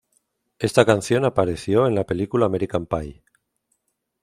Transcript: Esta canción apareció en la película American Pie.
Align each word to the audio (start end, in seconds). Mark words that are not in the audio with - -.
Esta 0.57 0.83
canción 0.83 1.25
apareció 1.25 1.85
en 1.85 1.93
la 1.93 2.05
película 2.07 2.47
American 2.47 2.87
Pie. 2.87 3.23